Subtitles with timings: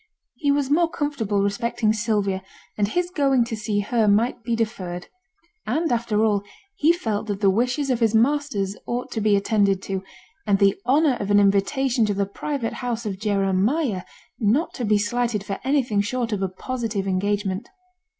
[0.33, 2.41] He was more comfortable respecting Sylvia,
[2.75, 5.05] and his going to see her might be deferred;
[5.67, 6.41] and, after all,
[6.75, 10.01] he felt that the wishes of his masters ought to be attended to,
[10.47, 14.01] and the honour of an invitation to the private house of Jeremiah
[14.39, 17.69] not to be slighted for anything short of a positive engagement.